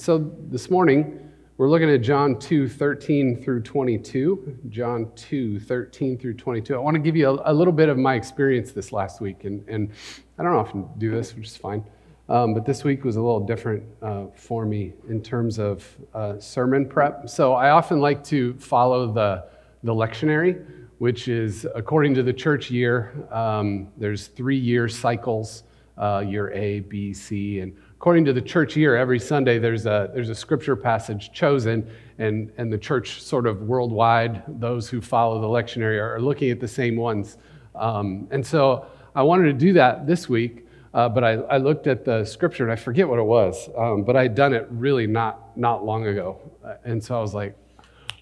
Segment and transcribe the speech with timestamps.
[0.00, 4.58] so this morning, we're looking at John 2 13 through 22.
[4.70, 6.74] John 2 13 through 22.
[6.74, 9.44] I want to give you a, a little bit of my experience this last week.
[9.44, 9.90] And, and
[10.38, 11.84] I don't often do this, which is fine.
[12.30, 16.40] Um, but this week was a little different uh, for me in terms of uh,
[16.40, 17.28] sermon prep.
[17.28, 19.44] So I often like to follow the,
[19.82, 20.64] the lectionary,
[20.96, 25.64] which is according to the church year, um, there's three year cycles
[26.00, 27.60] uh, year A, B, C.
[27.60, 31.86] And according to the church year, every Sunday there's a, there's a scripture passage chosen,
[32.16, 36.60] and, and the church, sort of worldwide, those who follow the lectionary are looking at
[36.60, 37.36] the same ones.
[37.74, 40.66] Um, and so I wanted to do that this week.
[40.94, 44.02] Uh, but I, I, looked at the scripture and I forget what it was, um,
[44.02, 46.40] but I'd done it really not, not long ago.
[46.84, 47.54] And so I was like,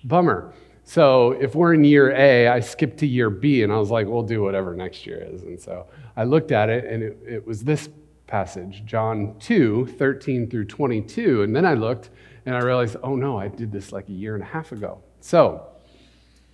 [0.04, 0.52] bummer.
[0.84, 4.06] So if we're in year A, I skipped to year B, and I was like,
[4.06, 5.44] we'll do whatever next year is.
[5.44, 5.86] And so
[6.16, 7.88] I looked at it, and it, it was this
[8.28, 11.42] passage, John 2, 13 through 22.
[11.42, 12.10] And then I looked,
[12.46, 15.02] and I realized, oh no, I did this like a year and a half ago.
[15.20, 15.66] So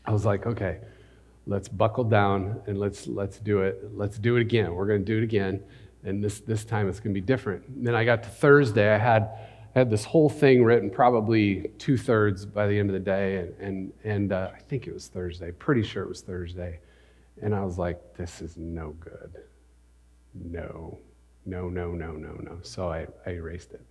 [0.07, 0.79] I was like, okay,
[1.47, 3.91] let's buckle down and let's, let's do it.
[3.95, 4.75] Let's do it again.
[4.75, 5.63] We're going to do it again.
[6.05, 7.67] And this, this time it's going to be different.
[7.69, 9.31] And then I got to Thursday, I had
[9.75, 13.39] I had this whole thing written, probably two thirds by the end of the day,
[13.39, 16.79] and, and, and uh, I think it was Thursday, pretty sure it was Thursday.
[17.43, 19.43] And I was like, this is no good.
[20.33, 21.01] No,
[21.47, 22.59] no, no, no, no, no.
[22.63, 23.83] So I, I erased it.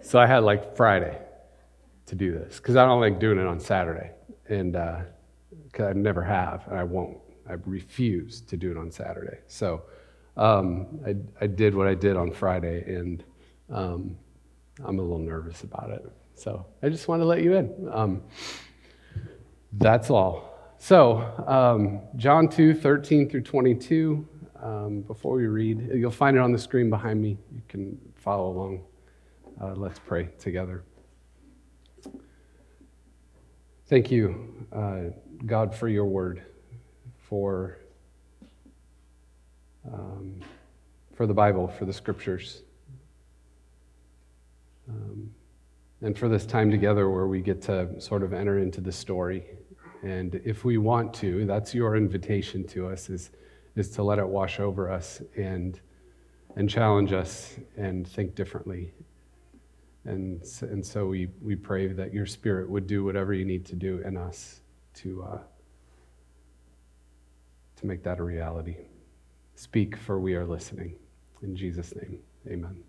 [0.00, 1.18] so I had like Friday
[2.06, 4.12] to do this because I don't like doing it on Saturday.
[4.48, 7.18] And because uh, I never have, and I won't.
[7.48, 9.38] I refuse to do it on Saturday.
[9.46, 9.82] So,
[10.36, 13.22] um, I, I, did what I did on Friday, and
[13.70, 14.16] um,
[14.84, 16.04] I'm a little nervous about it.
[16.34, 17.88] So I just want to let you in.
[17.92, 18.22] Um,
[19.72, 20.74] that's all.
[20.78, 24.28] So, um, John 2 13 through 22.
[24.66, 27.38] Um, before we read, you'll find it on the screen behind me.
[27.54, 28.80] You can follow along.
[29.60, 30.82] Uh, let's pray together.
[33.86, 35.12] Thank you, uh,
[35.46, 36.42] God, for your word,
[37.16, 37.78] for
[39.92, 40.40] um,
[41.14, 42.62] for the Bible, for the scriptures,
[44.88, 45.30] um,
[46.02, 49.44] and for this time together where we get to sort of enter into the story.
[50.02, 53.30] And if we want to, that's your invitation to us, is,
[53.76, 55.78] is to let it wash over us and,
[56.56, 58.92] and challenge us and think differently.
[60.04, 63.76] And, and so we, we pray that your spirit would do whatever you need to
[63.76, 64.60] do in us
[64.94, 65.38] to, uh,
[67.76, 68.76] to make that a reality.
[69.56, 70.96] Speak, for we are listening.
[71.42, 72.82] In Jesus' name, amen.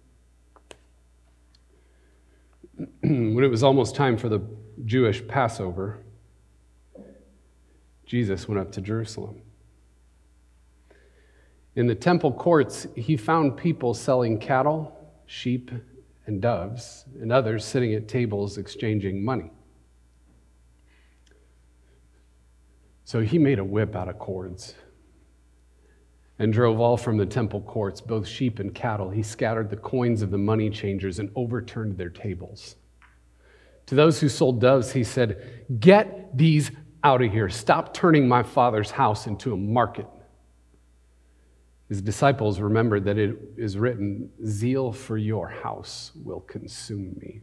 [3.02, 4.42] when it was almost time for the
[4.86, 6.00] Jewish Passover,
[8.06, 9.42] Jesus went up to Jerusalem.
[11.78, 15.70] In the temple courts, he found people selling cattle, sheep,
[16.26, 19.52] and doves, and others sitting at tables exchanging money.
[23.06, 24.74] So he made a whip out of cords
[26.40, 29.12] and drove all from the temple courts, both sheep and cattle.
[29.12, 32.76] He scattered the coins of the money changers and overturned their tables.
[33.86, 36.72] To those who sold doves, he said, Get these
[37.04, 37.50] out of here.
[37.50, 40.08] Stop turning my father's house into a market.
[41.90, 47.42] His disciples remembered that it is written, Zeal for your house will consume me.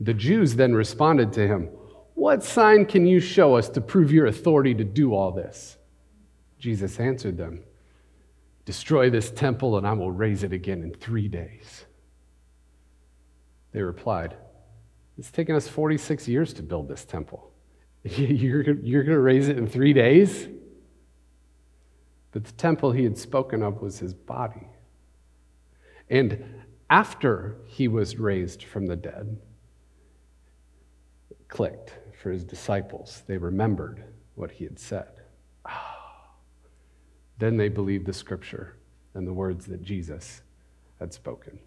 [0.00, 1.68] The Jews then responded to him,
[2.14, 5.78] What sign can you show us to prove your authority to do all this?
[6.58, 7.64] Jesus answered them,
[8.64, 11.86] Destroy this temple, and I will raise it again in three days.
[13.72, 14.36] They replied,
[15.16, 17.50] It's taken us 46 years to build this temple.
[18.04, 20.46] You're, you're going to raise it in three days?
[22.32, 24.68] But the temple he had spoken of was his body.
[26.10, 29.38] And after he was raised from the dead,
[31.48, 33.22] clicked for his disciples.
[33.26, 35.08] They remembered what he had said.
[35.64, 36.28] Ah.
[37.38, 38.76] Then they believed the scripture
[39.14, 40.42] and the words that Jesus
[40.98, 41.58] had spoken.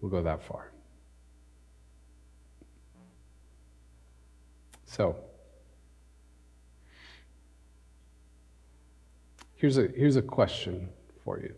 [0.00, 0.72] We'll go that far.
[4.84, 5.16] So,
[9.62, 10.88] here's a, here's a question
[11.24, 11.54] for you.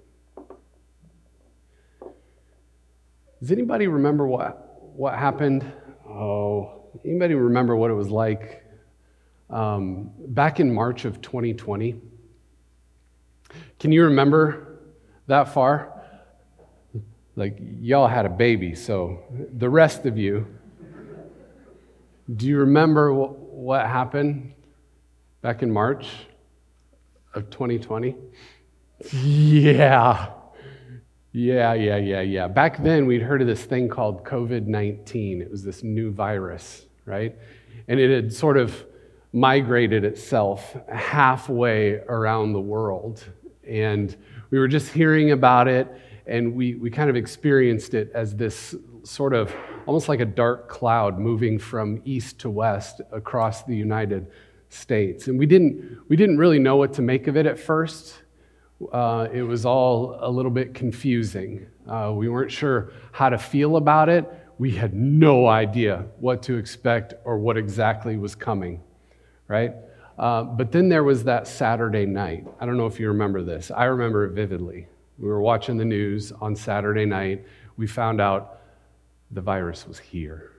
[3.41, 5.65] Does anybody remember what, what happened?
[6.07, 8.63] Oh, anybody remember what it was like
[9.49, 11.99] um, back in March of 2020?
[13.81, 14.81] Can you remember
[15.27, 15.91] that far?
[17.37, 20.47] Like, y'all had a baby, so the rest of you,
[22.37, 24.53] do you remember what happened
[25.41, 26.07] back in March
[27.35, 28.15] of 2020?
[29.13, 30.31] Yeah.
[31.33, 32.47] Yeah, yeah, yeah, yeah.
[32.47, 35.43] Back then, we'd heard of this thing called COVID 19.
[35.43, 37.37] It was this new virus, right?
[37.89, 38.85] And it had sort of
[39.33, 43.25] migrated itself halfway around the world.
[43.67, 44.17] And
[44.51, 45.89] we were just hearing about it,
[46.27, 49.53] and we, we kind of experienced it as this sort of
[49.87, 54.31] almost like a dark cloud moving from east to west across the United
[54.75, 55.29] States.
[55.29, 58.23] And we didn't, we didn't really know what to make of it at first.
[58.93, 61.67] Uh, it was all a little bit confusing.
[61.89, 64.29] Uh, we weren't sure how to feel about it.
[64.59, 68.83] We had no idea what to expect or what exactly was coming,
[69.49, 69.75] right?
[70.19, 72.47] Uh, but then there was that Saturday night.
[72.61, 73.71] I don't know if you remember this.
[73.71, 74.87] I remember it vividly.
[75.19, 77.45] We were watching the news on Saturday night.
[77.77, 78.61] We found out
[79.31, 80.54] the virus was here.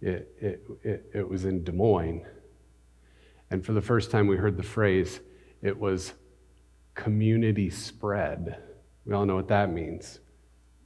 [0.00, 2.24] It, it, it, it was in Des Moines.
[3.50, 5.20] And for the first time, we heard the phrase,
[5.60, 6.14] it was
[6.94, 8.56] community spread.
[9.04, 10.20] We all know what that means.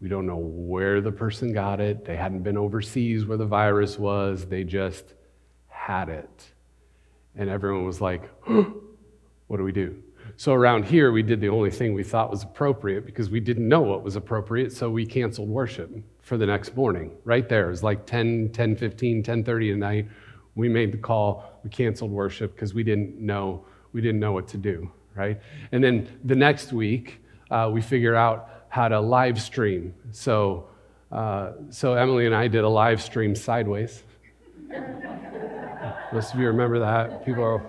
[0.00, 2.04] We don't know where the person got it.
[2.04, 4.46] They hadn't been overseas where the virus was.
[4.46, 5.14] They just
[5.68, 6.52] had it.
[7.36, 10.02] And everyone was like, what do we do?
[10.36, 13.68] So around here, we did the only thing we thought was appropriate because we didn't
[13.68, 15.90] know what was appropriate, so we canceled worship
[16.22, 17.12] for the next morning.
[17.24, 17.66] Right there.
[17.66, 20.08] It was like 10, 10 15, 10 30 at night.
[20.56, 24.48] We made the call, we canceled worship because we didn't know, we didn't know what
[24.48, 25.40] to do, right?
[25.72, 27.20] And then the next week,
[27.50, 29.94] uh, we figured out how to live stream.
[30.10, 30.68] So,
[31.12, 34.02] uh, so Emily and I did a live stream sideways.
[36.12, 37.24] Most of you remember that.
[37.24, 37.64] People are,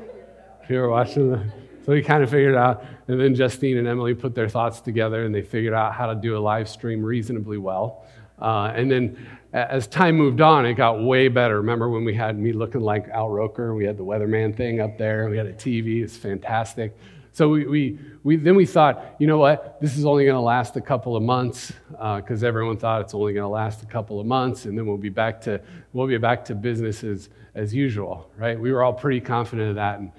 [0.61, 1.51] people are watching
[1.85, 5.23] so we kind of figured out, and then Justine and Emily put their thoughts together
[5.23, 8.05] and they figured out how to do a live stream reasonably well.
[8.41, 11.57] Uh, and then as time moved on, it got way better.
[11.57, 13.75] Remember when we had me looking like Al Roker?
[13.75, 15.29] We had the weatherman thing up there.
[15.29, 16.03] We had a TV.
[16.03, 16.97] It's fantastic.
[17.31, 19.79] So we, we, we, then we thought, you know what?
[19.79, 23.13] This is only going to last a couple of months because uh, everyone thought it's
[23.13, 25.61] only going to last a couple of months, and then we'll be back to
[25.93, 28.59] we'll be back to business as, as usual, right?
[28.59, 30.11] We were all pretty confident of that, and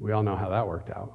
[0.00, 1.14] we all know how that worked out.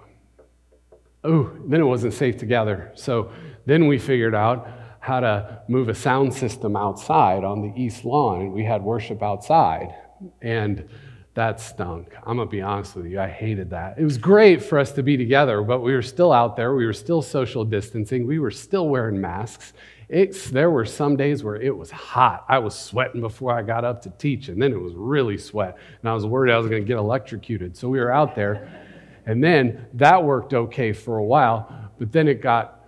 [1.24, 2.92] Oh, then it wasn't safe to gather.
[2.94, 3.32] So
[3.66, 4.68] then we figured out
[5.00, 9.24] how to move a sound system outside on the east lawn, and we had worship
[9.24, 9.94] outside.
[10.42, 10.88] And
[11.34, 12.16] that stunk.
[12.26, 13.20] I'm going to be honest with you.
[13.20, 14.00] I hated that.
[14.00, 16.74] It was great for us to be together, but we were still out there.
[16.74, 18.26] We were still social distancing.
[18.26, 19.74] We were still wearing masks.
[20.08, 22.46] It's, there were some days where it was hot.
[22.48, 25.78] I was sweating before I got up to teach, and then it was really sweat.
[26.02, 27.76] And I was worried I was going to get electrocuted.
[27.76, 28.84] So we were out there.
[29.26, 32.86] And then that worked okay for a while, but then it got,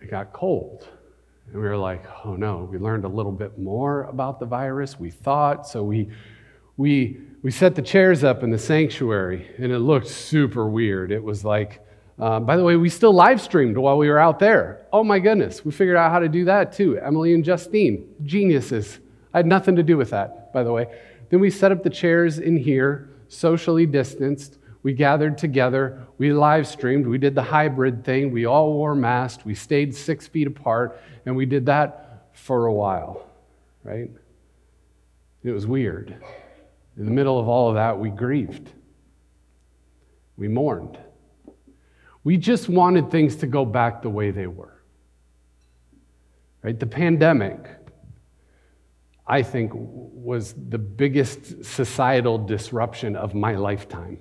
[0.00, 0.86] it got cold.
[1.46, 5.00] And we were like, oh no, we learned a little bit more about the virus,
[5.00, 5.66] we thought.
[5.66, 6.10] So we,
[6.76, 11.10] we, we set the chairs up in the sanctuary, and it looked super weird.
[11.10, 11.80] It was like,
[12.18, 14.86] uh, by the way, we still live streamed while we were out there.
[14.92, 16.98] Oh my goodness, we figured out how to do that too.
[16.98, 18.98] Emily and Justine, geniuses.
[19.32, 20.86] I had nothing to do with that, by the way.
[21.30, 24.58] Then we set up the chairs in here, socially distanced.
[24.82, 26.06] We gathered together.
[26.18, 27.06] We live streamed.
[27.06, 28.32] We did the hybrid thing.
[28.32, 29.44] We all wore masks.
[29.44, 33.26] We stayed six feet apart, and we did that for a while,
[33.84, 34.10] right?
[35.44, 36.16] It was weird.
[36.96, 38.70] In the middle of all of that, we grieved.
[40.36, 40.98] We mourned.
[42.28, 44.82] We just wanted things to go back the way they were.
[46.60, 46.78] Right?
[46.78, 47.70] The pandemic,
[49.26, 54.20] I think, was the biggest societal disruption of my lifetime,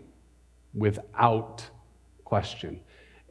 [0.74, 1.70] without
[2.24, 2.80] question.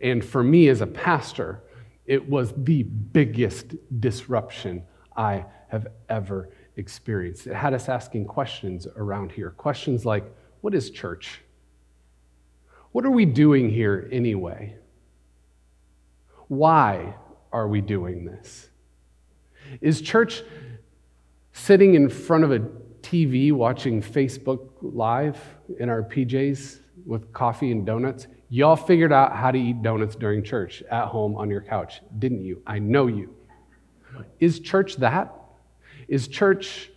[0.02, 1.62] And for me as a pastor,
[2.04, 4.83] it was the biggest disruption
[5.16, 7.47] I have ever experienced.
[7.47, 9.52] It had us asking questions around here.
[9.52, 10.30] Questions like,
[10.61, 11.40] what is church?
[12.97, 14.75] What are we doing here anyway?
[16.49, 17.15] Why
[17.53, 18.71] are we doing this?
[19.83, 20.43] Is church
[21.53, 22.61] sitting in front of a
[23.03, 25.38] TV watching Facebook Live
[25.79, 28.29] in our PJs with coffee and donuts?
[28.49, 32.41] Y'all figured out how to eat donuts during church at home on your couch, didn't
[32.41, 32.62] you?
[32.67, 33.37] I know you.
[34.41, 35.35] Is church that?
[36.09, 36.91] Is church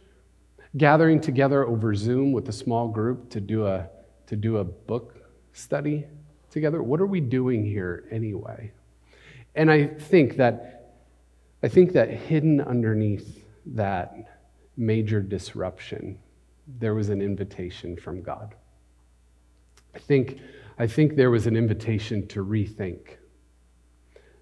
[0.77, 3.89] gathering together over Zoom with a small group to do a,
[4.27, 5.18] to do a book
[5.53, 6.05] study
[6.49, 6.81] together?
[6.81, 8.71] What are we doing here anyway?
[9.55, 10.79] And I think that
[11.61, 14.15] I think that hidden underneath that
[14.77, 16.17] major disruption,
[16.79, 18.55] there was an invitation from God.
[19.93, 20.39] I think,
[20.77, 23.17] I think there was an invitation to rethink.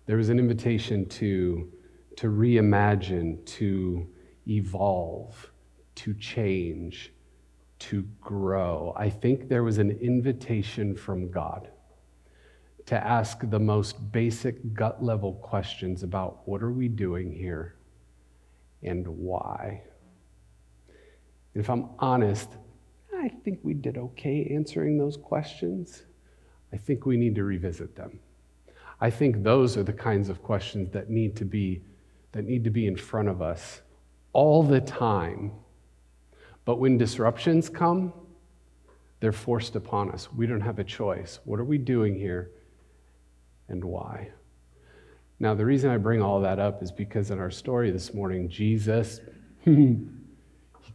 [0.06, 1.72] There was an invitation to,
[2.18, 4.08] to reimagine, to
[4.48, 5.52] evolve,
[5.96, 7.12] to change,
[7.80, 8.94] to grow.
[8.96, 11.70] I think there was an invitation from God
[12.88, 17.76] to ask the most basic gut level questions about what are we doing here
[18.82, 19.84] and why.
[21.54, 22.50] If I'm honest,
[23.16, 26.04] I think we did okay answering those questions.
[26.72, 28.20] I think we need to revisit them.
[29.02, 31.82] I think those are the kinds of questions that need to be
[32.32, 33.82] that need to be in front of us
[34.34, 35.52] all the time.
[36.68, 38.12] But when disruptions come,
[39.22, 40.28] they're forced upon us.
[40.34, 41.40] We don't have a choice.
[41.46, 42.52] What are we doing here
[43.70, 44.32] and why?
[45.40, 48.50] Now, the reason I bring all that up is because in our story this morning,
[48.50, 49.22] Jesus,
[49.64, 49.98] he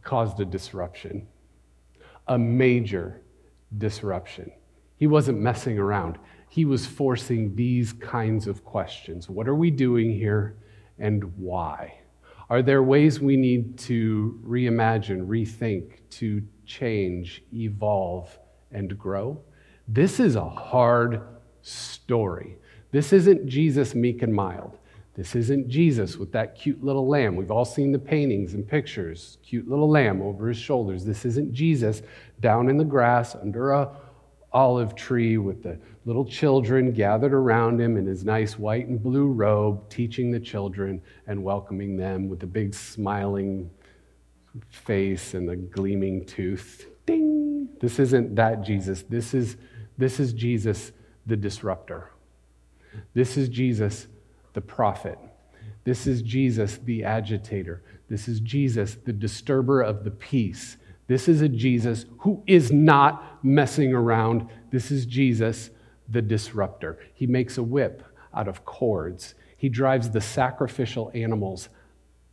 [0.03, 1.27] caused a disruption,
[2.27, 3.23] a major
[3.75, 4.51] disruption.
[4.97, 6.19] He wasn't messing around.
[6.49, 10.55] He was forcing these kinds of questions What are we doing here
[10.99, 11.95] and why?
[12.53, 18.37] Are there ways we need to reimagine, rethink, to change, evolve,
[18.71, 19.41] and grow?
[19.87, 21.23] This is a hard
[21.63, 22.59] story.
[22.91, 24.77] This isn't Jesus meek and mild.
[25.15, 27.35] This isn't Jesus with that cute little lamb.
[27.35, 29.39] We've all seen the paintings and pictures.
[29.41, 31.03] Cute little lamb over his shoulders.
[31.03, 32.03] This isn't Jesus
[32.39, 33.89] down in the grass under a
[34.51, 39.27] olive tree with the little children gathered around him in his nice white and blue
[39.27, 43.69] robe, teaching the children and welcoming them with a big smiling
[44.69, 46.87] face and the gleaming tooth.
[47.05, 47.69] Ding!
[47.79, 49.03] This isn't that Jesus.
[49.03, 49.57] This is,
[49.97, 50.91] this is Jesus,
[51.25, 52.09] the disruptor.
[53.13, 54.07] This is Jesus,
[54.53, 55.17] the prophet.
[55.83, 57.81] This is Jesus, the agitator.
[58.09, 60.77] This is Jesus, the disturber of the peace.
[61.07, 64.47] This is a Jesus who is not messing around.
[64.71, 65.69] This is Jesus,
[66.09, 66.99] the disruptor.
[67.13, 69.35] He makes a whip out of cords.
[69.57, 71.69] He drives the sacrificial animals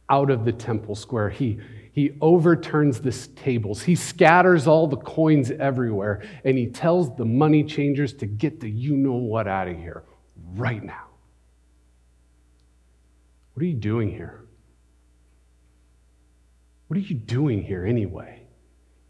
[0.09, 1.31] out of the temple square.
[1.31, 1.61] He,
[1.93, 3.83] he overturns the tables.
[3.83, 8.69] He scatters all the coins everywhere, and he tells the money changers to get the
[8.69, 10.03] you know what out of here
[10.57, 11.07] right now.
[13.55, 14.41] What are you doing here?
[16.89, 18.43] What are you doing here anyway?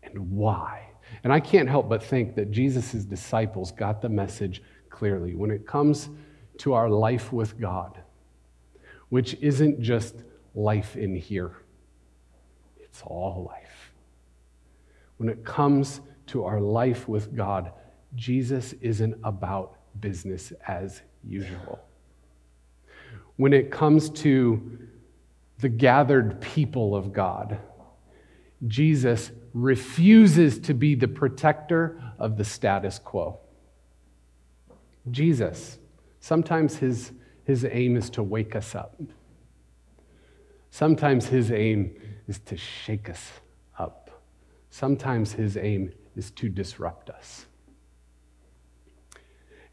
[0.02, 0.89] And why?
[1.22, 5.66] And I can't help but think that Jesus' disciples got the message clearly when it
[5.66, 6.08] comes
[6.58, 8.00] to our life with God,
[9.08, 10.14] which isn't just
[10.54, 11.52] life in here,
[12.78, 13.92] it's all life.
[15.16, 17.72] When it comes to our life with God,
[18.14, 21.78] Jesus isn't about business as usual.
[23.36, 24.78] When it comes to
[25.58, 27.58] the gathered people of God,
[28.66, 33.38] Jesus refuses to be the protector of the status quo.
[35.10, 35.78] Jesus,
[36.20, 37.12] sometimes his,
[37.44, 39.00] his aim is to wake us up.
[40.70, 41.94] Sometimes his aim
[42.28, 43.30] is to shake us
[43.78, 44.22] up.
[44.70, 47.46] Sometimes his aim is to disrupt us.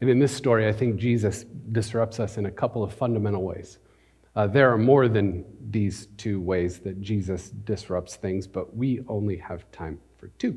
[0.00, 3.78] And in this story, I think Jesus disrupts us in a couple of fundamental ways.
[4.38, 9.36] Uh, there are more than these two ways that Jesus disrupts things, but we only
[9.36, 10.56] have time for two.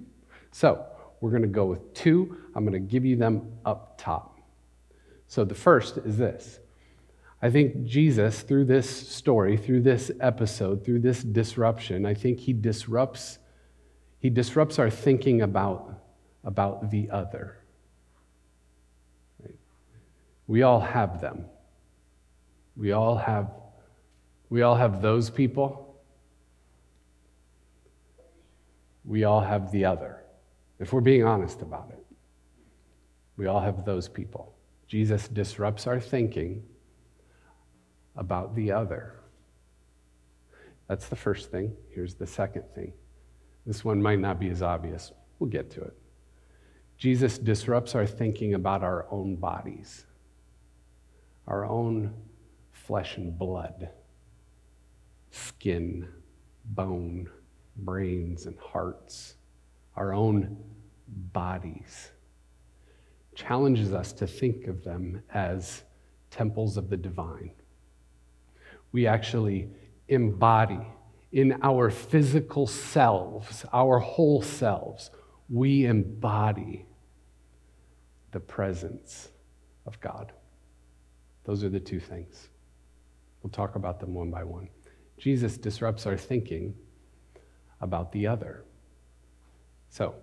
[0.51, 0.85] So
[1.19, 2.37] we're going to go with two.
[2.53, 4.39] I'm going to give you them up top.
[5.27, 6.59] So the first is this
[7.41, 12.53] I think Jesus, through this story, through this episode, through this disruption, I think he
[12.53, 13.39] disrupts,
[14.19, 15.91] he disrupts our thinking about,
[16.43, 17.57] about the other.
[20.45, 21.45] We all have them.
[22.77, 23.49] We all have
[24.51, 26.03] we all have those people.
[29.03, 30.21] We all have the other.
[30.79, 32.05] If we're being honest about it.
[33.37, 34.53] We all have those people.
[34.87, 36.61] Jesus disrupts our thinking
[38.15, 39.15] about the other.
[40.87, 41.73] That's the first thing.
[41.89, 42.93] Here's the second thing.
[43.65, 45.13] This one might not be as obvious.
[45.39, 45.97] We'll get to it.
[46.97, 50.05] Jesus disrupts our thinking about our own bodies
[51.47, 52.13] our own
[52.71, 53.89] flesh and blood,
[55.31, 56.07] skin,
[56.65, 57.29] bone,
[57.77, 59.35] brains, and hearts,
[59.95, 60.57] our own
[61.33, 62.11] bodies,
[63.33, 65.83] challenges us to think of them as
[66.29, 67.51] temples of the divine.
[68.91, 69.69] We actually
[70.07, 70.85] embody
[71.31, 75.11] in our physical selves, our whole selves,
[75.49, 76.85] we embody
[78.31, 79.29] the presence
[79.85, 80.31] of God.
[81.45, 82.49] Those are the two things.
[83.41, 84.69] We'll talk about them one by one.
[85.21, 86.73] Jesus disrupts our thinking
[87.79, 88.65] about the other.
[89.89, 90.15] So,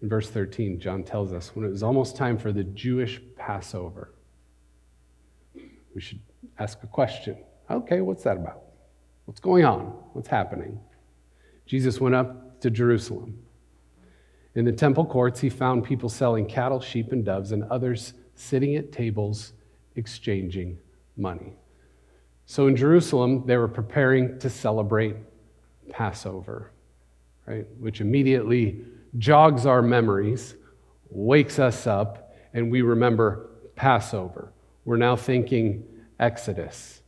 [0.00, 4.14] in verse 13, John tells us when it was almost time for the Jewish Passover,
[5.92, 6.20] we should
[6.60, 7.38] ask a question.
[7.68, 8.62] Okay, what's that about?
[9.24, 9.86] What's going on?
[10.12, 10.78] What's happening?
[11.66, 13.36] Jesus went up to Jerusalem.
[14.54, 18.76] In the temple courts, he found people selling cattle, sheep, and doves, and others sitting
[18.76, 19.54] at tables,
[19.96, 20.78] exchanging
[21.16, 21.56] money.
[22.50, 25.14] So in Jerusalem, they were preparing to celebrate
[25.88, 26.72] Passover,
[27.46, 27.64] right?
[27.78, 28.80] Which immediately
[29.18, 30.56] jogs our memories,
[31.10, 34.52] wakes us up, and we remember Passover.
[34.84, 35.84] We're now thinking
[36.18, 37.02] Exodus.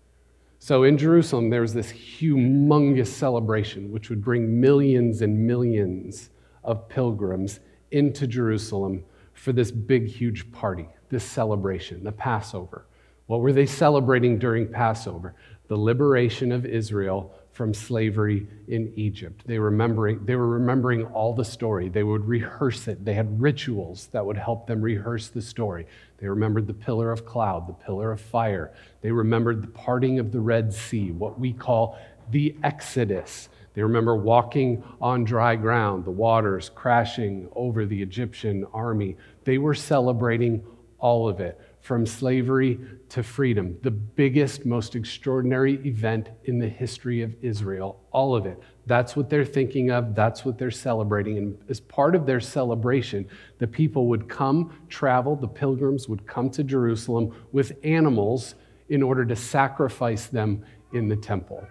[0.60, 6.30] So in Jerusalem, there was this humongous celebration which would bring millions and millions
[6.62, 7.58] of pilgrims
[7.90, 12.86] into Jerusalem for this big, huge party, this celebration, the Passover.
[13.32, 15.34] What were they celebrating during Passover?
[15.68, 19.44] The liberation of Israel from slavery in Egypt.
[19.46, 21.88] They, remembering, they were remembering all the story.
[21.88, 23.06] They would rehearse it.
[23.06, 25.86] They had rituals that would help them rehearse the story.
[26.18, 28.74] They remembered the pillar of cloud, the pillar of fire.
[29.00, 31.98] They remembered the parting of the Red Sea, what we call
[32.30, 33.48] the Exodus.
[33.72, 39.16] They remember walking on dry ground, the waters crashing over the Egyptian army.
[39.44, 40.66] They were celebrating
[40.98, 47.22] all of it from slavery to freedom, the biggest, most extraordinary event in the history
[47.22, 48.00] of Israel.
[48.12, 48.58] All of it.
[48.86, 50.14] That's what they're thinking of.
[50.14, 51.38] That's what they're celebrating.
[51.38, 56.50] And as part of their celebration, the people would come, travel, the pilgrims would come
[56.50, 58.54] to Jerusalem with animals
[58.88, 61.66] in order to sacrifice them in the temple.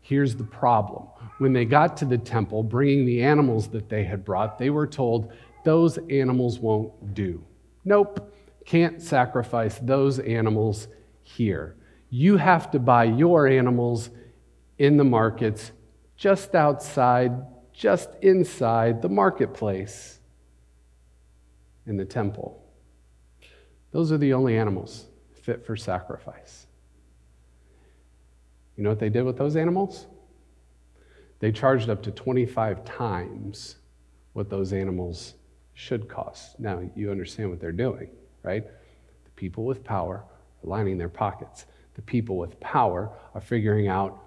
[0.00, 1.06] Here's the problem.
[1.36, 4.86] When they got to the temple, bringing the animals that they had brought, they were
[4.86, 5.32] told,
[5.64, 7.44] those animals won't do.
[7.84, 8.32] Nope
[8.70, 10.86] can't sacrifice those animals
[11.24, 11.74] here.
[12.08, 14.10] You have to buy your animals
[14.78, 15.72] in the markets
[16.16, 17.32] just outside,
[17.72, 20.20] just inside the marketplace
[21.84, 22.64] in the temple.
[23.90, 25.06] Those are the only animals
[25.42, 26.68] fit for sacrifice.
[28.76, 30.06] You know what they did with those animals?
[31.40, 33.78] They charged up to 25 times
[34.32, 35.34] what those animals
[35.74, 36.60] should cost.
[36.60, 38.10] Now, you understand what they're doing
[38.42, 38.64] right?
[39.24, 40.24] The people with power
[40.62, 41.66] are lining their pockets.
[41.94, 44.22] The people with power are figuring out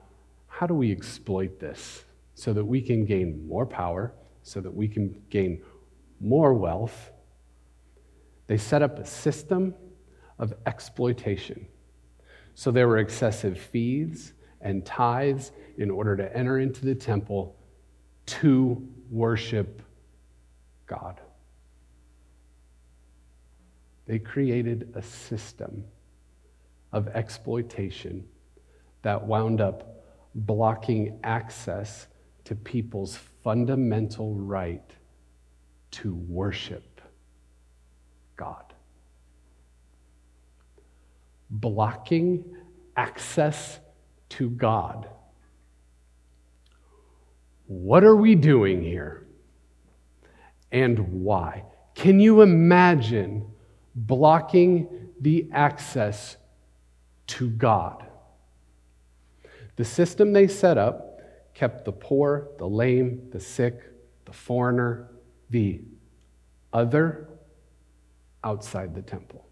[0.48, 2.03] how do we exploit this
[2.35, 5.61] so that we can gain more power, so that we can gain
[6.20, 7.11] more wealth.
[8.48, 9.74] They set up a system
[10.40, 11.68] of exploitation.
[12.55, 17.55] So there were excessive fees and tithes in order to enter into the temple
[18.25, 19.81] to worship
[20.85, 21.20] God.
[24.05, 25.85] They created a system
[26.92, 28.25] of exploitation
[29.01, 30.03] that wound up
[30.35, 32.07] blocking access
[32.46, 34.89] to people's fundamental right
[35.92, 37.01] to worship
[38.35, 38.74] God.
[41.50, 42.44] Blocking
[42.98, 43.79] access
[44.29, 45.07] to God.
[47.68, 49.27] What are we doing here?
[50.72, 51.63] And why?
[51.94, 53.52] Can you imagine
[53.96, 56.38] blocking the access
[57.27, 58.06] to God.
[59.75, 61.20] The system they set up
[61.53, 63.82] kept the poor, the lame, the sick,
[64.25, 65.12] the foreigner,
[65.50, 65.82] the
[66.72, 67.29] other
[68.44, 69.48] outside the temple.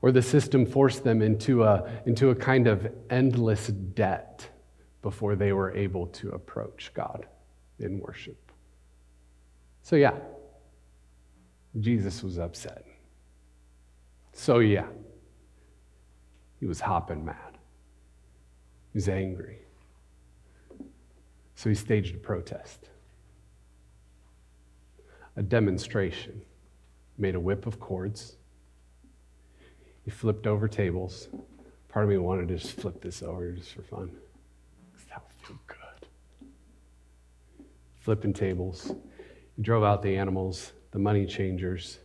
[0.00, 4.48] Or the system forced them into a, into a kind of endless debt
[5.02, 7.26] before they were able to approach God
[7.78, 8.52] in worship.
[9.82, 10.14] So, yeah,
[11.80, 12.84] Jesus was upset.
[14.32, 14.86] So, yeah,
[16.60, 17.58] he was hopping mad.
[18.92, 19.58] He was angry.
[21.54, 22.88] So, he staged a protest,
[25.36, 26.42] a demonstration.
[27.20, 28.36] Made a whip of cords.
[30.04, 31.26] He flipped over tables.
[31.88, 34.12] Part of me wanted to just flip this over just for fun.
[35.08, 36.08] That would feel good.
[37.98, 38.92] Flipping tables.
[39.56, 41.98] He drove out the animals the money changers.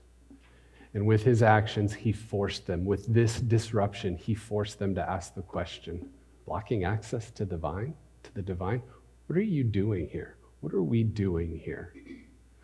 [0.93, 2.85] And with his actions, he forced them.
[2.85, 6.09] With this disruption, he forced them to ask the question
[6.45, 7.93] blocking access to the divine,
[8.23, 8.81] to the divine?
[9.27, 10.37] What are you doing here?
[10.59, 11.93] What are we doing here?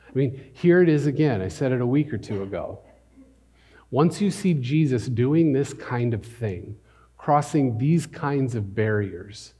[0.07, 1.41] I mean, here it is again.
[1.41, 2.79] I said it a week or two ago.
[3.91, 6.77] Once you see Jesus doing this kind of thing,
[7.17, 9.53] crossing these kinds of barriers,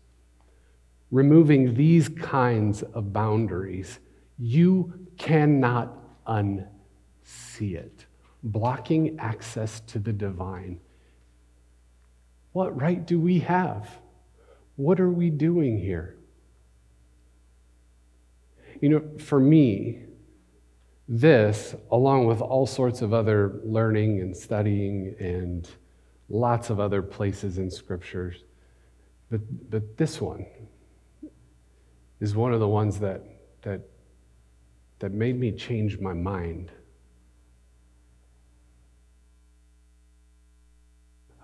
[1.12, 4.00] removing these kinds of boundaries,
[4.38, 5.99] you cannot
[6.30, 8.06] unsee it,
[8.44, 10.80] blocking access to the divine.
[12.54, 13.89] What right do we have?
[14.76, 16.15] What are we doing here?
[18.82, 20.04] You know, for me,
[21.08, 25.68] this, along with all sorts of other learning and studying and
[26.30, 28.44] lots of other places in scriptures,
[29.30, 30.46] but, but this one
[32.20, 33.24] is one of the ones that,
[33.63, 33.82] that
[35.00, 36.72] that made me change my mind.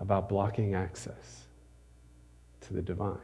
[0.00, 1.46] about blocking access
[2.60, 3.18] to the divine.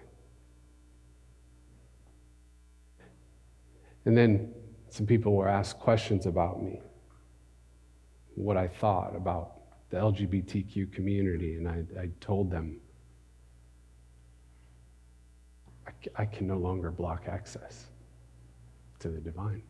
[4.05, 4.53] And then
[4.89, 6.81] some people were asked questions about me,
[8.35, 9.59] what I thought about
[9.91, 12.81] the LGBTQ community, and I, I told them
[15.87, 17.87] I, I can no longer block access
[19.01, 19.63] to the divine.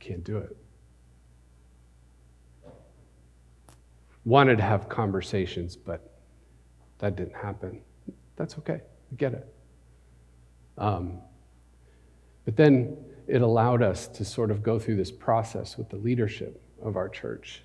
[0.00, 0.56] Can't do it.
[4.24, 6.18] Wanted to have conversations, but
[6.98, 7.80] that didn't happen.
[8.36, 8.80] That's okay.
[9.12, 9.54] I get it.
[10.78, 11.20] Um,
[12.44, 12.96] but then
[13.28, 17.08] it allowed us to sort of go through this process with the leadership of our
[17.08, 17.62] church.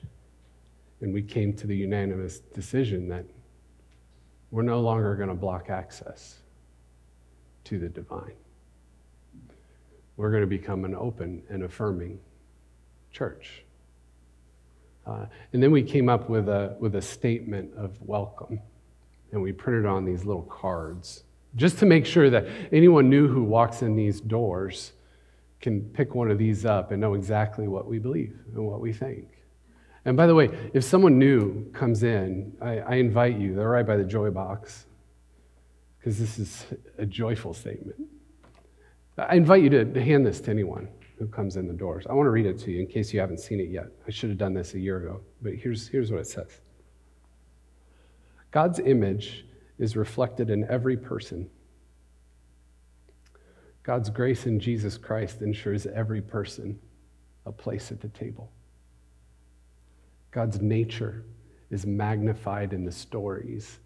[1.01, 3.25] And we came to the unanimous decision that
[4.51, 6.39] we're no longer going to block access
[7.65, 8.35] to the divine.
[10.17, 12.19] We're going to become an open and affirming
[13.11, 13.63] church.
[15.05, 18.59] Uh, and then we came up with a, with a statement of welcome,
[19.31, 21.23] and we printed on these little cards
[21.55, 24.93] just to make sure that anyone new who walks in these doors
[25.61, 28.91] can pick one of these up and know exactly what we believe and what we
[28.91, 29.27] think.
[30.05, 33.85] And by the way, if someone new comes in, I, I invite you, they're right
[33.85, 34.85] by the joy box,
[35.97, 36.65] because this is
[36.97, 37.99] a joyful statement.
[39.17, 42.05] I invite you to, hand this to anyone who comes in the doors.
[42.09, 43.87] I want to read it to you in case you haven't seen it yet.
[44.05, 46.59] I should have done this a year ago, but here's, here's what it says
[48.51, 49.45] God's image
[49.77, 51.49] is reflected in every person.
[53.83, 56.79] God's grace in Jesus Christ ensures every person
[57.45, 58.51] a place at the table.
[60.31, 61.23] God's nature
[61.69, 63.79] is magnified in the stories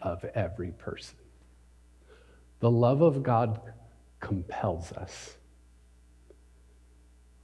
[0.00, 1.16] of every person.
[2.60, 3.60] The love of God
[4.22, 5.36] compels us.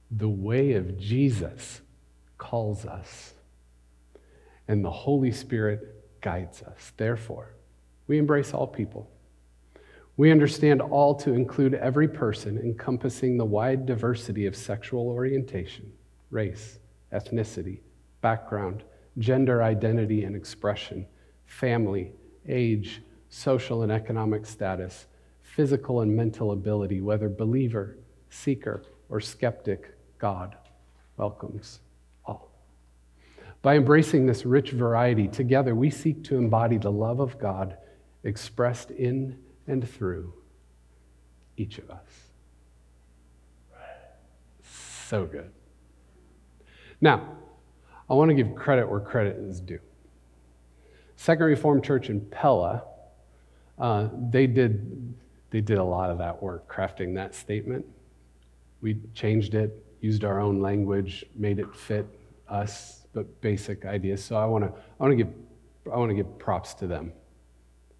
[0.09, 1.81] The way of Jesus
[2.39, 3.35] calls us.
[4.67, 6.93] And the Holy Spirit guides us.
[6.97, 7.53] Therefore,
[8.07, 9.11] we embrace all people.
[10.17, 15.91] We understand all to include every person, encompassing the wide diversity of sexual orientation,
[16.31, 16.79] race,
[17.13, 17.79] ethnicity,
[18.21, 18.83] background,
[19.17, 21.05] gender identity and expression,
[21.45, 22.11] family,
[22.47, 25.07] age, social and economic status,
[25.59, 27.97] physical and mental ability, whether believer,
[28.29, 30.55] seeker, or skeptic, God
[31.17, 31.81] welcomes
[32.23, 32.49] all.
[33.61, 37.75] By embracing this rich variety, together we seek to embody the love of God
[38.23, 40.31] expressed in and through
[41.57, 42.07] each of us.
[45.09, 45.51] So good.
[47.01, 47.35] Now,
[48.09, 49.81] I want to give credit where credit is due.
[51.17, 52.85] Second Reformed Church in Pella,
[53.77, 55.15] uh, they, did,
[55.49, 57.85] they did a lot of that work crafting that statement.
[58.81, 62.05] We changed it, used our own language, made it fit
[62.47, 64.23] us, but basic ideas.
[64.23, 65.33] So I want to I want to give
[65.91, 67.11] I want to give props to them.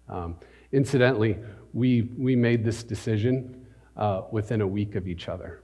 [0.08, 0.36] Um,
[0.72, 1.38] incidentally,
[1.72, 5.62] we we made this decision uh, within a week of each other,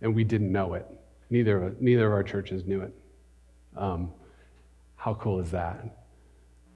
[0.00, 0.86] and we didn't know it.
[1.30, 2.94] Neither neither of our churches knew it.
[3.76, 4.12] Um,
[4.96, 5.84] how cool is that?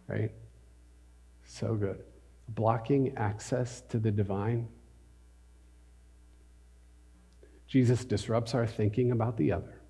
[0.09, 0.31] Right?
[1.45, 2.03] So good.
[2.49, 4.69] Blocking access to the divine.
[7.67, 9.81] Jesus disrupts our thinking about the other.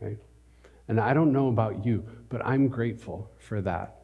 [0.00, 0.18] Right?
[0.86, 3.96] And I don't know about you, but I'm grateful for that.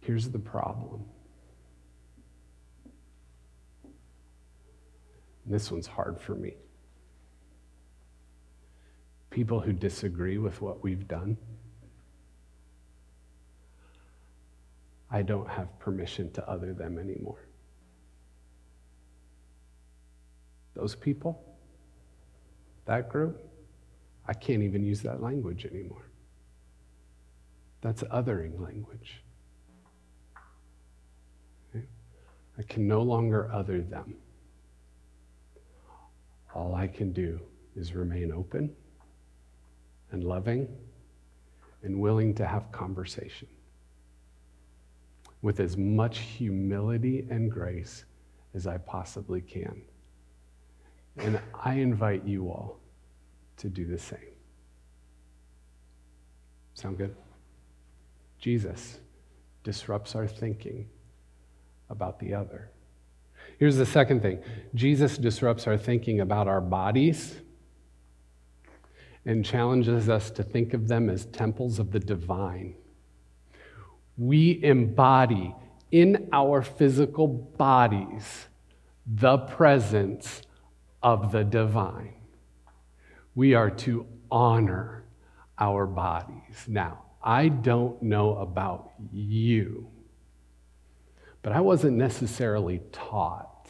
[0.00, 1.04] Here's the problem.
[5.46, 6.54] This one's hard for me
[9.34, 11.36] people who disagree with what we've done.
[15.14, 17.46] I don't have permission to other them anymore.
[20.74, 21.40] Those people,
[22.86, 23.40] that group,
[24.26, 26.10] I can't even use that language anymore.
[27.80, 29.22] That's othering language.
[31.70, 31.86] Okay?
[32.58, 34.16] I can no longer other them.
[36.56, 37.38] All I can do
[37.76, 38.74] is remain open
[40.10, 40.66] and loving
[41.84, 43.46] and willing to have conversation
[45.44, 48.06] with as much humility and grace
[48.54, 49.82] as I possibly can.
[51.18, 52.80] And I invite you all
[53.58, 54.18] to do the same.
[56.72, 57.14] Sound good?
[58.38, 59.00] Jesus
[59.64, 60.88] disrupts our thinking
[61.90, 62.70] about the other.
[63.58, 64.42] Here's the second thing
[64.74, 67.36] Jesus disrupts our thinking about our bodies
[69.26, 72.76] and challenges us to think of them as temples of the divine.
[74.16, 75.54] We embody
[75.90, 78.46] in our physical bodies
[79.06, 80.42] the presence
[81.02, 82.14] of the divine.
[83.34, 85.04] We are to honor
[85.58, 86.66] our bodies.
[86.66, 89.88] Now, I don't know about you,
[91.42, 93.68] but I wasn't necessarily taught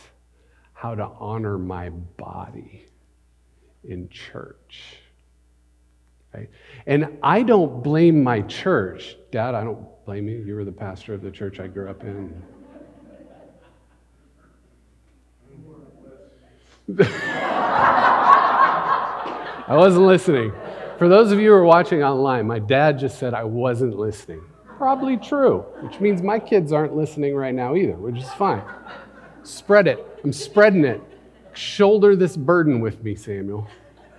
[0.72, 2.86] how to honor my body
[3.82, 4.98] in church.
[6.34, 6.50] Right?
[6.86, 9.16] And I don't blame my church.
[9.30, 10.38] Dad, I don't blame you.
[10.38, 12.42] You were the pastor of the church I grew up in.
[19.66, 20.52] I wasn't listening.
[20.98, 24.42] For those of you who are watching online, my dad just said I wasn't listening.
[24.76, 28.62] Probably true, which means my kids aren't listening right now either, which is fine.
[29.42, 30.04] Spread it.
[30.22, 31.00] I'm spreading it.
[31.54, 33.66] Shoulder this burden with me, Samuel,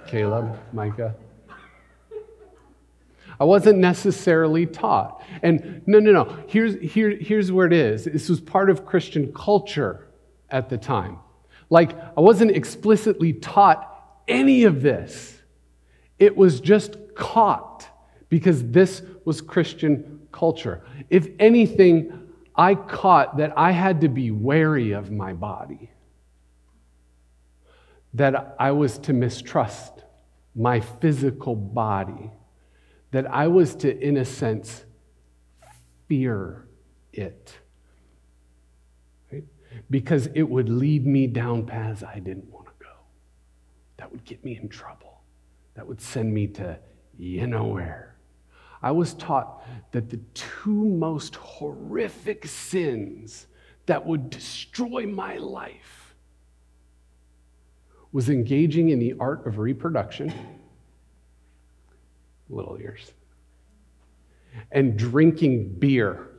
[0.08, 1.15] Caleb, Micah.
[3.39, 5.21] I wasn't necessarily taught.
[5.43, 6.43] And no, no, no.
[6.48, 10.08] Here's, here, here's where it is this was part of Christian culture
[10.50, 11.19] at the time.
[11.69, 13.91] Like, I wasn't explicitly taught
[14.28, 15.39] any of this,
[16.17, 17.88] it was just caught
[18.30, 20.82] because this was Christian culture.
[21.10, 25.91] If anything, I caught that I had to be wary of my body,
[28.13, 30.04] that I was to mistrust
[30.56, 32.32] my physical body,
[33.15, 34.84] that I was to, in a sense,
[36.10, 36.67] fear
[37.13, 37.58] it.
[39.32, 39.45] Right?
[39.89, 42.91] Because it would lead me down paths I didn't want to go.
[43.95, 45.21] That would get me in trouble.
[45.75, 46.78] That would send me to
[47.17, 48.17] you know where.
[48.82, 53.47] I was taught that the two most horrific sins
[53.86, 56.15] that would destroy my life
[58.12, 60.34] was engaging in the art of reproduction,
[62.49, 63.12] little ears,
[64.71, 66.29] and drinking beer.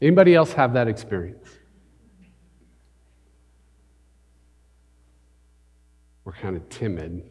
[0.00, 1.48] Anybody else have that experience?
[6.24, 7.22] We're kind of timid.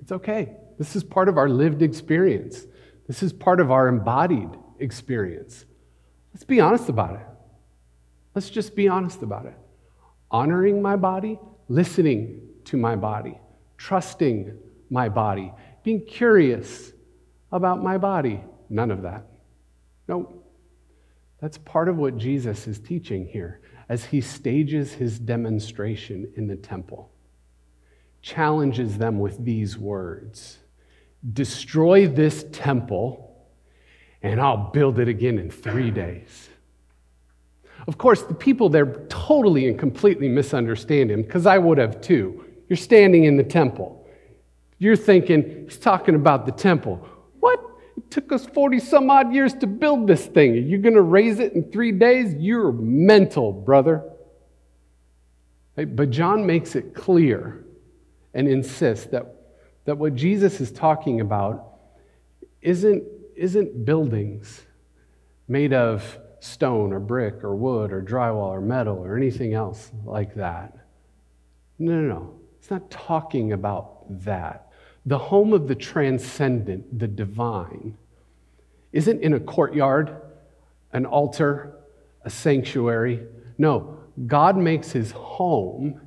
[0.00, 0.52] It's okay.
[0.78, 2.66] This is part of our lived experience.
[3.06, 5.64] This is part of our embodied experience.
[6.32, 7.26] Let's be honest about it.
[8.34, 9.54] Let's just be honest about it.
[10.30, 13.38] Honoring my body, listening to my body,
[13.76, 14.58] trusting
[14.90, 16.92] my body, being curious
[17.52, 18.42] about my body.
[18.68, 19.26] None of that.
[20.08, 20.42] No.
[21.40, 26.56] That's part of what Jesus is teaching here as he stages his demonstration in the
[26.56, 27.10] temple.
[28.22, 30.58] Challenges them with these words
[31.32, 33.34] destroy this temple,
[34.22, 36.50] and I'll build it again in three days.
[37.86, 42.44] Of course, the people there totally and completely misunderstand him, because I would have too.
[42.68, 44.06] You're standing in the temple.
[44.78, 47.06] You're thinking, he's talking about the temple.
[47.40, 47.60] What?
[47.96, 50.52] It took us 40 some odd years to build this thing.
[50.52, 52.34] Are you going to raise it in three days?
[52.34, 54.02] You're mental, brother.
[55.76, 57.64] But John makes it clear
[58.32, 59.34] and insists that
[59.84, 61.78] that what Jesus is talking about
[62.62, 63.04] isn't,
[63.36, 64.62] isn't buildings
[65.46, 70.34] made of stone or brick or wood or drywall or metal or anything else like
[70.34, 70.76] that.
[71.78, 72.34] No, no, no.
[72.64, 74.70] It's not talking about that.
[75.04, 77.98] The home of the transcendent, the divine,
[78.90, 80.16] isn't in a courtyard,
[80.94, 81.76] an altar,
[82.22, 83.26] a sanctuary.
[83.58, 86.00] No, God makes his home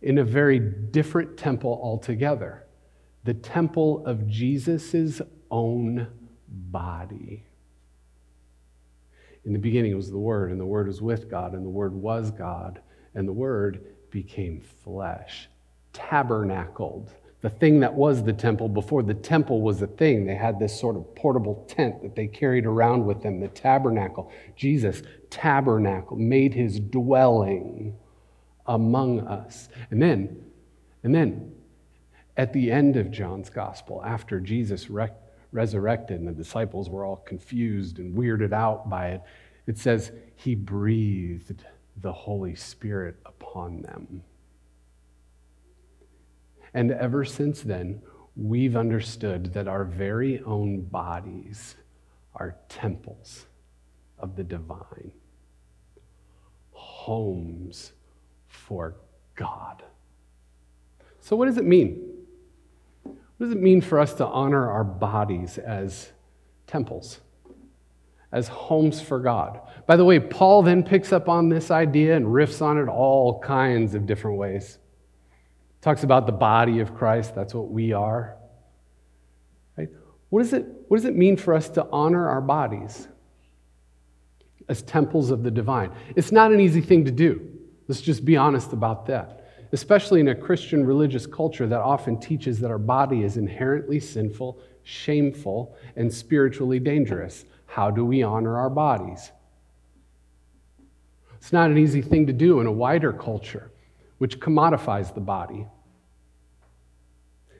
[0.00, 2.66] in a very different temple altogether
[3.24, 6.06] the temple of Jesus' own
[6.46, 7.46] body.
[9.44, 11.94] In the beginning was the Word, and the Word was with God, and the Word
[11.94, 12.80] was God,
[13.12, 15.48] and the Word became flesh,
[15.96, 17.10] tabernacled.
[17.40, 20.26] The thing that was the temple before the temple was a thing.
[20.26, 24.30] They had this sort of portable tent that they carried around with them, the tabernacle.
[24.56, 27.96] Jesus, tabernacle, made his dwelling
[28.66, 29.68] among us.
[29.90, 30.44] And then,
[31.02, 31.52] and then
[32.36, 35.08] at the end of John's gospel, after Jesus re-
[35.52, 39.22] resurrected and the disciples were all confused and weirded out by it,
[39.66, 41.64] it says, He breathed
[42.00, 44.22] the Holy Spirit upon them.
[46.76, 48.02] And ever since then,
[48.36, 51.74] we've understood that our very own bodies
[52.34, 53.46] are temples
[54.18, 55.10] of the divine,
[56.72, 57.92] homes
[58.46, 58.94] for
[59.36, 59.84] God.
[61.20, 62.12] So, what does it mean?
[63.04, 66.12] What does it mean for us to honor our bodies as
[66.66, 67.20] temples,
[68.32, 69.60] as homes for God?
[69.86, 73.40] By the way, Paul then picks up on this idea and riffs on it all
[73.40, 74.78] kinds of different ways.
[75.86, 78.36] Talks about the body of Christ, that's what we are.
[79.78, 79.88] Right?
[80.30, 83.06] What, is it, what does it mean for us to honor our bodies
[84.68, 85.92] as temples of the divine?
[86.16, 87.40] It's not an easy thing to do.
[87.86, 89.44] Let's just be honest about that.
[89.72, 94.58] especially in a Christian religious culture that often teaches that our body is inherently sinful,
[94.84, 97.44] shameful, and spiritually dangerous.
[97.66, 99.32] How do we honor our bodies?
[101.36, 103.70] It's not an easy thing to do in a wider culture,
[104.18, 105.66] which commodifies the body,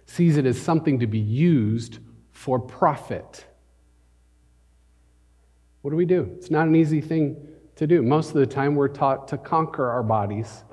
[0.07, 1.99] sees it as something to be used
[2.31, 3.45] for profit.
[5.83, 6.31] What do we do?
[6.37, 8.03] It's not an easy thing to do.
[8.03, 10.65] Most of the time, we're taught to conquer our bodies,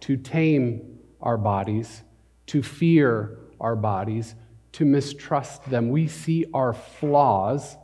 [0.00, 2.02] to tame our bodies,
[2.46, 4.34] to fear our bodies,
[4.72, 5.90] to mistrust them.
[5.90, 7.76] We see our flaws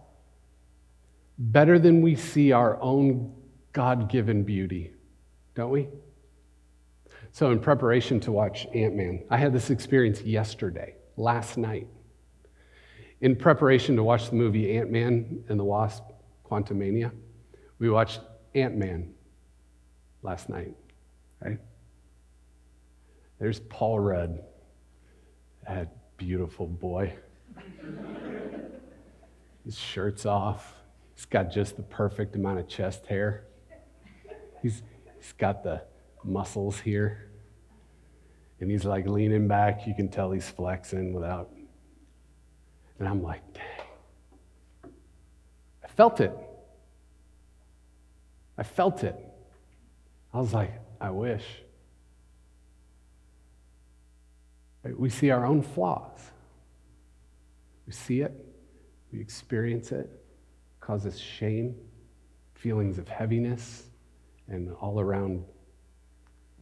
[1.38, 3.34] better than we see our own
[3.72, 4.92] God given beauty,
[5.54, 5.88] don't we?
[7.32, 11.86] So, in preparation to watch Ant Man, I had this experience yesterday, last night.
[13.20, 16.02] In preparation to watch the movie Ant Man and the Wasp,
[16.44, 17.12] Quantumania,
[17.78, 18.20] we watched
[18.54, 19.14] Ant Man
[20.22, 20.74] last night,
[21.40, 21.58] right?
[23.38, 24.40] There's Paul Rudd,
[25.68, 27.14] that beautiful boy.
[29.64, 30.74] His shirt's off.
[31.14, 33.44] He's got just the perfect amount of chest hair.
[34.62, 34.82] He's,
[35.18, 35.82] he's got the
[36.24, 37.30] muscles here.
[38.60, 39.86] And he's like leaning back.
[39.86, 41.50] You can tell he's flexing without.
[42.98, 44.92] And I'm like, dang.
[45.82, 46.36] I felt it.
[48.58, 49.16] I felt it.
[50.32, 51.44] I was like, I wish.
[54.84, 56.30] We see our own flaws.
[57.86, 58.32] We see it,
[59.12, 60.08] we experience it,
[60.78, 61.74] causes shame,
[62.54, 63.88] feelings of heaviness,
[64.46, 65.44] and all around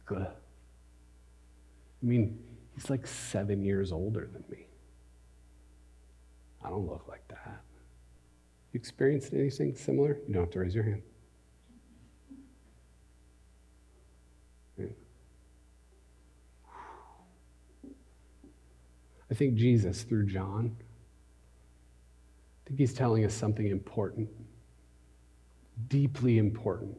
[0.09, 0.27] good.
[2.01, 2.39] I mean,
[2.73, 4.65] he's like seven years older than me.
[6.63, 7.61] I don't look like that.
[8.73, 10.17] You experienced anything similar?
[10.27, 11.03] You don't have to raise your hand.
[19.31, 20.75] I think Jesus, through John,
[22.65, 24.27] I think he's telling us something important,
[25.87, 26.97] deeply important,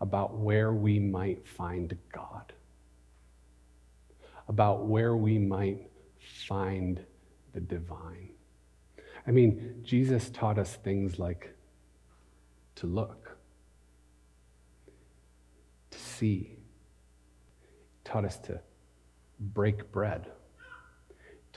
[0.00, 2.52] about where we might find God,
[4.48, 7.04] about where we might find
[7.52, 8.30] the divine.
[9.26, 11.54] I mean, Jesus taught us things like
[12.76, 13.36] to look,
[15.90, 16.58] to see,
[17.60, 17.68] he
[18.04, 18.60] taught us to
[19.38, 20.26] break bread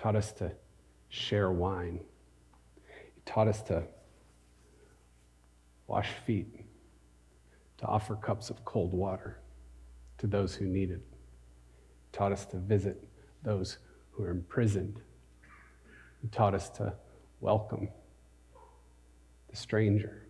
[0.02, 0.52] taught us to
[1.10, 2.00] share wine.
[3.16, 3.84] He taught us to
[5.88, 6.59] wash feet,
[7.80, 9.40] to offer cups of cold water
[10.18, 11.02] to those who need it.
[11.02, 13.08] He taught us to visit
[13.42, 13.78] those
[14.12, 15.02] who are imprisoned.
[16.22, 16.94] He taught us to
[17.40, 17.88] welcome
[19.50, 20.28] the stranger,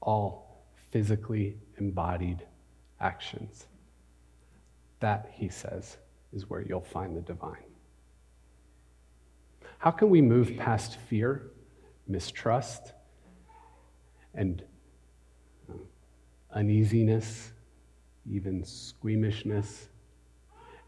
[0.00, 2.44] all physically embodied
[3.00, 3.66] actions.
[4.98, 5.98] That, he says,
[6.32, 7.62] is where you'll find the divine.
[9.78, 11.52] How can we move past fear,
[12.08, 12.92] mistrust,
[14.34, 14.64] and
[16.58, 17.52] uneasiness,
[18.30, 19.88] even squeamishness,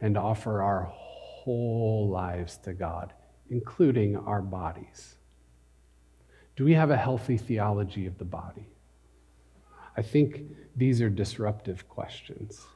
[0.01, 3.13] and offer our whole lives to God,
[3.51, 5.17] including our bodies?
[6.57, 8.69] Do we have a healthy theology of the body?
[9.97, 10.43] I think
[10.77, 12.67] these are disruptive questions,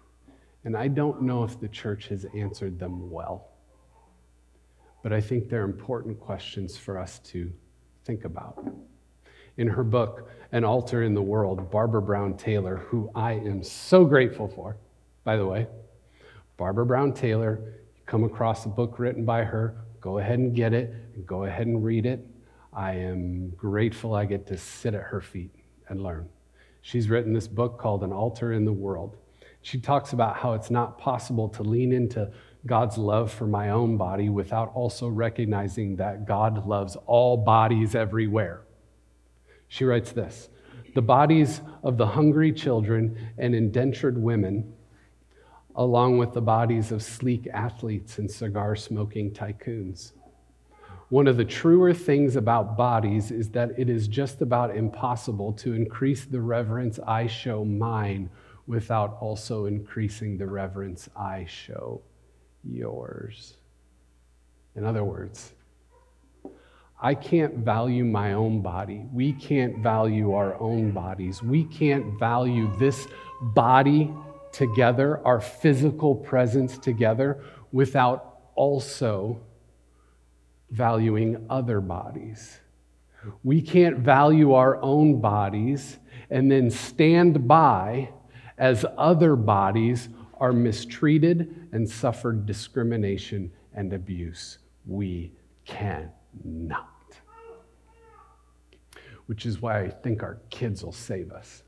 [0.64, 3.54] and I don't know if the church has answered them well
[5.04, 7.52] but I think they're important questions for us to
[8.07, 8.66] think about.
[9.57, 14.05] In her book, An Altar in the World, Barbara Brown Taylor, who I am so
[14.05, 14.77] grateful for,
[15.23, 15.69] by the way,
[16.57, 17.61] Barbara Brown Taylor,
[17.97, 21.45] you come across a book written by her, go ahead and get it, and go
[21.45, 22.27] ahead and read it.
[22.73, 25.55] I am grateful I get to sit at her feet
[25.88, 26.29] and learn.
[26.83, 29.17] She's written this book called An Altar in the World.
[29.62, 32.31] She talks about how it's not possible to lean into
[32.67, 38.62] God's love for my own body without also recognizing that God loves all bodies everywhere.
[39.74, 40.50] She writes this
[40.94, 44.72] The bodies of the hungry children and indentured women,
[45.75, 50.12] along with the bodies of sleek athletes and cigar smoking tycoons.
[51.08, 55.75] One of the truer things about bodies is that it is just about impossible to
[55.75, 58.31] increase the reverence I show mine
[58.68, 62.00] without also increasing the reverence I show
[62.62, 63.56] yours.
[64.77, 65.52] In other words,
[67.01, 69.05] I can't value my own body.
[69.13, 71.42] We can't value our own bodies.
[71.42, 73.07] We can't value this
[73.40, 74.13] body
[74.53, 77.42] together, our physical presence together,
[77.73, 79.40] without also
[80.71, 82.61] valuing other bodies.
[83.42, 85.99] We can't value our own bodies
[86.31, 88.11] and then stand by
[88.59, 94.59] as other bodies are mistreated and suffer discrimination and abuse.
[94.87, 95.33] We
[96.42, 96.88] cannot.
[99.26, 101.62] Which is why I think our kids will save us.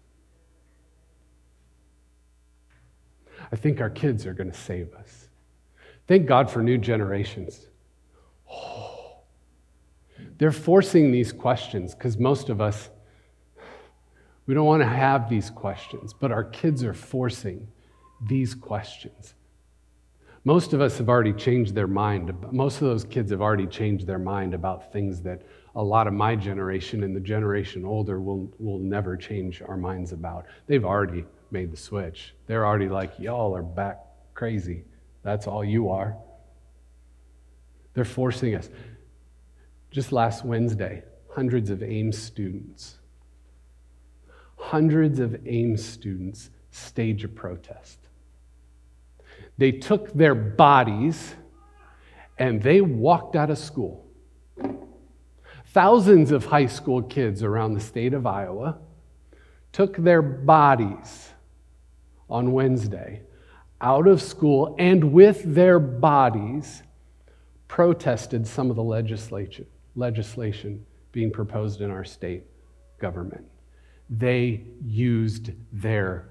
[3.51, 5.29] I think our kids are going to save us.
[6.07, 7.69] Thank God for new generations.
[8.51, 9.19] Oh,
[10.39, 12.91] they're forcing these questions because most of us,
[14.47, 17.67] we don't want to have these questions, but our kids are forcing
[18.29, 19.35] these questions.
[20.47, 22.33] Most of us have already changed their mind.
[22.53, 25.43] Most of those kids have already changed their mind about things that
[25.75, 30.13] a lot of my generation and the generation older will, will never change our minds
[30.13, 30.47] about.
[30.69, 32.33] They've already made the switch.
[32.47, 33.99] They're already like, y'all are back
[34.35, 34.85] crazy.
[35.25, 36.17] That's all you are.
[37.95, 38.71] They're forcing us.
[39.91, 42.99] Just last Wednesday, hundreds of Ames students,
[44.57, 48.06] hundreds of Ames students stage a protest.
[49.59, 51.35] They took their bodies
[52.39, 54.07] and they walked out of school.
[55.67, 58.79] Thousands of high school kids around the state of Iowa
[59.73, 61.33] took their bodies
[62.29, 63.23] on Wednesday
[63.81, 66.83] out of school and with their bodies
[67.69, 72.45] protested some of the legislation, legislation being proposed in our state
[72.99, 73.45] government.
[74.09, 76.29] They used their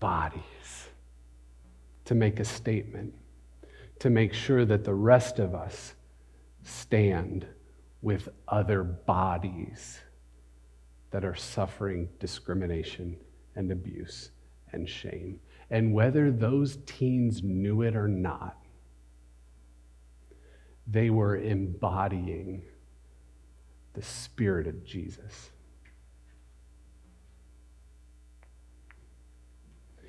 [0.00, 0.88] bodies
[2.04, 3.14] to make a statement,
[4.00, 5.94] to make sure that the rest of us
[6.64, 7.46] stand
[8.00, 10.00] with other bodies
[11.10, 13.16] that are suffering discrimination
[13.54, 14.30] and abuse
[14.72, 15.38] and shame.
[15.70, 18.56] And whether those teens knew it or not,
[20.86, 22.62] they were embodying
[23.94, 25.50] the Spirit of Jesus.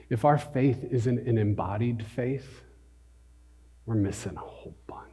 [0.10, 2.62] If our faith isn't an embodied faith,
[3.86, 5.04] we're missing a whole bunch.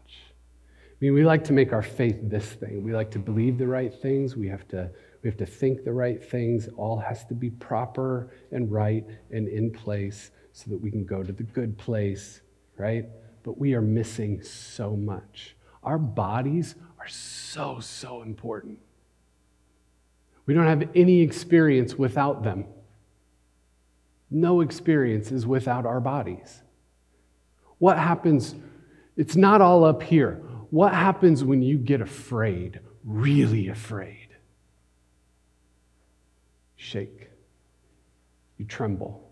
[1.01, 2.85] I mean, we like to make our faith this thing.
[2.85, 4.37] We like to believe the right things.
[4.37, 4.91] We have to,
[5.23, 6.69] we have to think the right things.
[6.77, 11.23] All has to be proper and right and in place so that we can go
[11.23, 12.43] to the good place,
[12.77, 13.07] right?
[13.43, 15.57] But we are missing so much.
[15.83, 18.79] Our bodies are so, so important.
[20.45, 22.67] We don't have any experience without them.
[24.31, 26.63] No experience is without our bodies.
[27.79, 28.55] What happens?
[29.17, 30.43] It's not all up here.
[30.71, 34.29] What happens when you get afraid, really afraid?
[36.77, 37.29] Shake.
[38.57, 39.31] You tremble.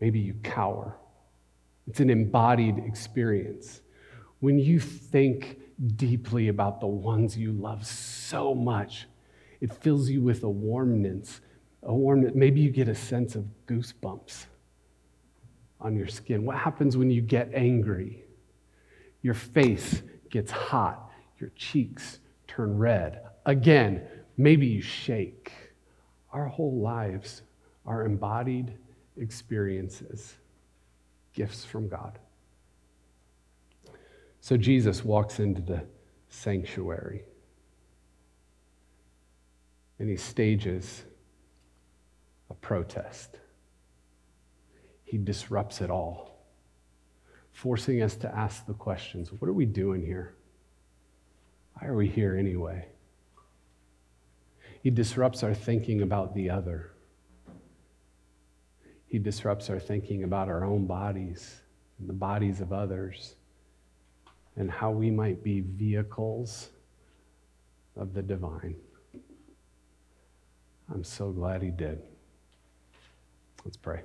[0.00, 0.96] Maybe you cower.
[1.88, 3.80] It's an embodied experience.
[4.40, 5.58] When you think
[5.96, 9.06] deeply about the ones you love so much,
[9.60, 11.40] it fills you with a warmness
[11.84, 12.34] a.
[12.34, 14.46] Maybe you get a sense of goosebumps
[15.80, 16.44] on your skin.
[16.44, 18.24] What happens when you get angry?
[19.22, 23.20] Your face gets hot, your cheeks turn red.
[23.46, 24.02] Again,
[24.36, 25.52] maybe you shake.
[26.32, 27.42] Our whole lives
[27.86, 28.74] are embodied
[29.18, 30.34] experiences,
[31.32, 32.18] gifts from God.
[34.40, 35.84] So Jesus walks into the
[36.28, 37.22] sanctuary
[39.98, 41.04] and he stages
[42.54, 43.36] a protest.
[45.04, 46.38] He disrupts it all,
[47.52, 50.34] forcing us to ask the questions what are we doing here?
[51.74, 52.86] Why are we here anyway?
[54.82, 56.92] He disrupts our thinking about the other.
[59.06, 61.60] He disrupts our thinking about our own bodies
[61.98, 63.34] and the bodies of others
[64.56, 66.70] and how we might be vehicles
[67.96, 68.76] of the divine.
[70.92, 72.02] I'm so glad he did.
[73.64, 74.04] Let's pray.